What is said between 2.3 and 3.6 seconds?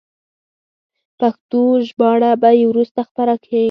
به یې وروسته خپره شي.